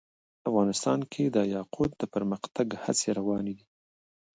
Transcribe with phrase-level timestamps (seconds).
[0.49, 3.65] افغانستان کې د یاقوت د پرمختګ هڅې روانې دي.